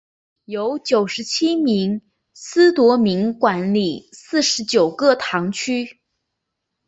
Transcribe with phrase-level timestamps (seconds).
[0.45, 2.01] 由九十七名
[2.33, 6.01] 司铎名管理四十九个堂区。